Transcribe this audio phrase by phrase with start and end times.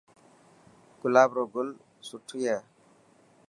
[1.01, 1.69] گلاب روگل
[2.07, 2.57] سني هي.